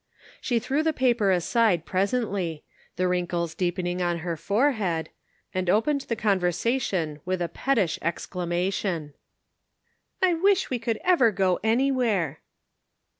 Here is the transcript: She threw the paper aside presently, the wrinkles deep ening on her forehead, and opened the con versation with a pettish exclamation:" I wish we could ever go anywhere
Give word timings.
She 0.41 0.57
threw 0.57 0.81
the 0.81 0.93
paper 0.93 1.29
aside 1.29 1.85
presently, 1.85 2.63
the 2.95 3.07
wrinkles 3.07 3.53
deep 3.53 3.77
ening 3.77 4.01
on 4.01 4.17
her 4.25 4.35
forehead, 4.35 5.11
and 5.53 5.69
opened 5.69 6.01
the 6.09 6.15
con 6.15 6.39
versation 6.39 7.19
with 7.23 7.39
a 7.39 7.47
pettish 7.47 7.99
exclamation:" 8.01 9.13
I 10.23 10.33
wish 10.33 10.71
we 10.71 10.79
could 10.79 10.97
ever 11.03 11.29
go 11.29 11.59
anywhere 11.63 12.39